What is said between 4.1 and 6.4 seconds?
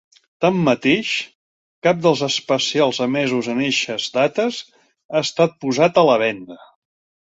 dates ha estat posat a la